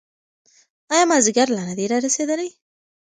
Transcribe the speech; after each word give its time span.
ایا 0.91 1.03
مازیګر 1.09 1.47
لا 1.55 1.63
نه 1.69 1.73
دی 1.77 1.85
رارسېدلی؟ 1.91 2.49